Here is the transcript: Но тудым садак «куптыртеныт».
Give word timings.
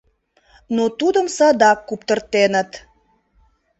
Но 0.75 0.83
тудым 0.99 1.27
садак 1.37 1.79
«куптыртеныт». 1.87 2.71